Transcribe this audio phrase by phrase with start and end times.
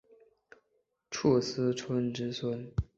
[1.11, 2.73] 斛斯椿之孙。